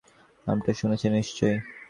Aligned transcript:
নামটা 0.47 0.71
শুনেছেন 0.79 1.11
নিশ্চয়ই? 1.17 1.57